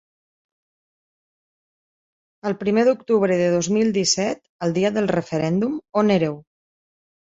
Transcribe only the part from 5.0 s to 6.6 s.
del referèndum, on éreu?